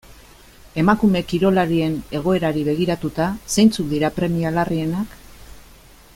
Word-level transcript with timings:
Emakume 0.83 1.19
kirolarien 1.31 1.97
egoerari 2.21 2.65
begiratuta, 2.71 3.29
zeintzuk 3.57 3.93
dira 3.93 4.13
premia 4.19 4.55
larrienak? 4.57 5.17